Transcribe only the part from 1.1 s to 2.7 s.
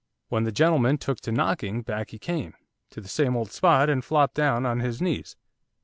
to knocking, back he came,